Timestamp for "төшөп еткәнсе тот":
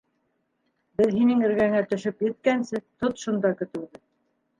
1.91-3.21